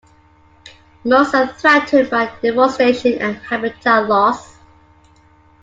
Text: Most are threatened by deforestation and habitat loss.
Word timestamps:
Most 1.05 1.35
are 1.35 1.45
threatened 1.45 2.09
by 2.09 2.31
deforestation 2.41 3.19
and 3.21 3.35
habitat 3.37 4.09
loss. 4.09 4.57